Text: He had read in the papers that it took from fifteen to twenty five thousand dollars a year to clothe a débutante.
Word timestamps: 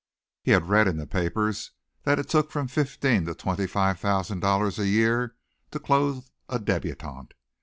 He 0.41 0.49
had 0.49 0.67
read 0.67 0.87
in 0.87 0.97
the 0.97 1.05
papers 1.05 1.73
that 2.05 2.17
it 2.17 2.27
took 2.27 2.49
from 2.49 2.67
fifteen 2.67 3.27
to 3.27 3.35
twenty 3.35 3.67
five 3.67 3.99
thousand 3.99 4.39
dollars 4.39 4.79
a 4.79 4.87
year 4.87 5.35
to 5.69 5.79
clothe 5.79 6.25
a 6.49 6.57
débutante. 6.57 7.33